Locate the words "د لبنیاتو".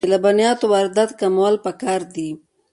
0.05-0.65